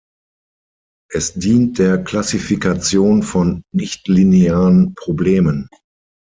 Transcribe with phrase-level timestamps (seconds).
[1.11, 5.69] Es dient der Klassifikation von nichtlinearen Problemen.